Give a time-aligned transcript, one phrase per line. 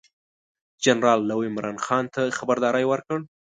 [0.85, 3.19] جنرال لو عمرا خان ته خبرداری ورکړ.